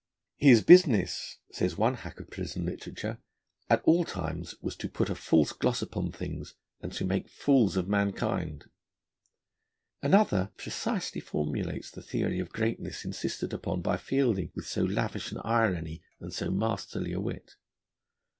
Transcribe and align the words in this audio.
'His 0.37 0.63
business,' 0.63 1.37
says 1.51 1.77
one 1.77 1.93
hack 1.93 2.19
of 2.19 2.31
prison 2.31 2.65
literature, 2.65 3.19
'at 3.69 3.83
all 3.83 4.03
times 4.03 4.55
was 4.59 4.75
to 4.77 4.89
put 4.89 5.11
a 5.11 5.13
false 5.15 5.51
gloss 5.51 5.83
upon 5.83 6.11
things, 6.11 6.55
and 6.81 6.91
to 6.93 7.05
make 7.05 7.29
fools 7.29 7.77
of 7.77 7.87
mankind.' 7.87 8.65
Another 10.01 10.51
precisely 10.57 11.21
formulates 11.21 11.91
the 11.91 12.01
theory 12.01 12.39
of 12.39 12.49
greatness 12.49 13.05
insisted 13.05 13.53
upon 13.53 13.83
by 13.83 13.95
Fielding 13.95 14.51
with 14.55 14.65
so 14.65 14.81
lavish 14.81 15.31
an 15.31 15.37
irony 15.43 16.01
and 16.19 16.33
so 16.33 16.49
masterly 16.49 17.13
a 17.13 17.19
wit. 17.19 17.53